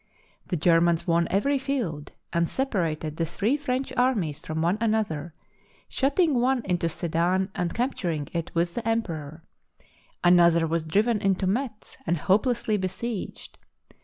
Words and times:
The 0.47 0.57
Germans 0.57 1.05
won 1.05 1.27
every 1.29 1.59
field, 1.59 2.11
and 2.33 2.49
separated 2.49 3.17
the 3.17 3.23
three 3.27 3.55
French 3.55 3.93
armies 3.95 4.39
from 4.39 4.63
one 4.63 4.79
another, 4.81 5.35
shutting 5.87 6.33
one 6.41 6.63
into 6.65 6.89
Sedan 6.89 7.51
and 7.53 7.71
capturing 7.71 8.27
it 8.33 8.49
with 8.55 8.73
the 8.73 8.87
emperor; 8.89 9.43
another 10.23 10.65
was 10.65 10.83
driven 10.85 11.21
into 11.21 11.45
Metz 11.45 11.97
and 12.07 12.17
hopelessly 12.17 12.77
besieged. 12.77 13.59